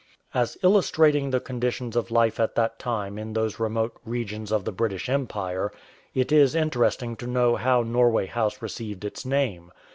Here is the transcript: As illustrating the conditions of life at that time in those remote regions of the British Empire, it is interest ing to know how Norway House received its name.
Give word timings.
As 0.33 0.57
illustrating 0.63 1.29
the 1.29 1.39
conditions 1.39 1.95
of 1.95 2.09
life 2.09 2.39
at 2.39 2.55
that 2.55 2.79
time 2.79 3.19
in 3.19 3.33
those 3.33 3.59
remote 3.59 3.99
regions 4.03 4.51
of 4.51 4.65
the 4.65 4.71
British 4.71 5.07
Empire, 5.07 5.71
it 6.15 6.31
is 6.31 6.55
interest 6.55 7.03
ing 7.03 7.15
to 7.17 7.27
know 7.27 7.55
how 7.55 7.83
Norway 7.83 8.25
House 8.25 8.63
received 8.63 9.05
its 9.05 9.27
name. 9.27 9.71